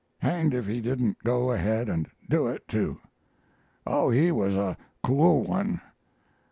[0.17, 2.99] Hang'd if he didn't go ahead and do it, too!
[3.85, 5.79] Oh, he was a cool one!